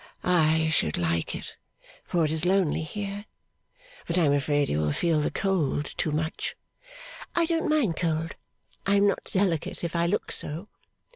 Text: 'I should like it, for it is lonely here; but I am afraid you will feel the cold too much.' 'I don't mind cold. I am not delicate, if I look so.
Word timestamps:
'I 0.23 0.69
should 0.69 0.97
like 0.97 1.35
it, 1.35 1.57
for 2.03 2.25
it 2.25 2.31
is 2.31 2.43
lonely 2.43 2.81
here; 2.81 3.25
but 4.07 4.17
I 4.17 4.23
am 4.23 4.33
afraid 4.33 4.67
you 4.67 4.79
will 4.79 4.91
feel 4.91 5.21
the 5.21 5.29
cold 5.29 5.93
too 5.95 6.09
much.' 6.11 6.55
'I 7.35 7.45
don't 7.45 7.69
mind 7.69 7.97
cold. 7.97 8.35
I 8.87 8.95
am 8.95 9.05
not 9.05 9.25
delicate, 9.31 9.83
if 9.83 9.95
I 9.95 10.07
look 10.07 10.31
so. 10.31 10.65